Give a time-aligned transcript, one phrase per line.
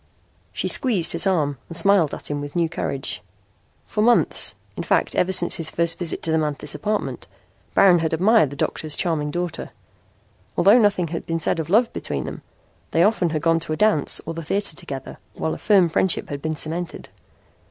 [0.51, 3.21] She squeezed his arm and smiled at him with new courage.
[3.85, 7.27] For months, in fact ever since his first visit to the Manthis apartment,
[7.75, 9.69] Baron had admired the doctor's charming daughter.
[10.57, 12.41] Although nothing had been said of love between them
[12.89, 16.29] they often had gone to a dance or the theater together, while a firm friendship
[16.29, 17.09] had been cemented.